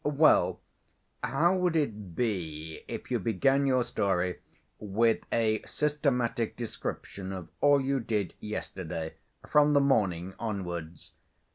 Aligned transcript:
"Well, 0.03 0.59
how 1.23 1.55
would 1.57 1.75
it 1.75 2.15
be 2.15 2.81
if 2.87 3.11
you 3.11 3.19
began 3.19 3.67
your 3.67 3.83
story 3.83 4.39
with 4.79 5.19
a 5.31 5.61
systematic 5.67 6.55
description 6.57 7.31
of 7.31 7.49
all 7.61 7.79
you 7.79 7.99
did 7.99 8.33
yesterday, 8.39 9.13
from 9.47 9.73
the 9.73 9.79
morning 9.79 10.33
onwards? 10.39 11.11